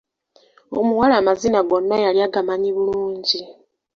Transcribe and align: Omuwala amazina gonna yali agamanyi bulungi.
Omuwala 0.79 1.13
amazina 1.21 1.59
gonna 1.69 1.95
yali 2.05 2.19
agamanyi 2.27 2.69
bulungi. 2.75 3.41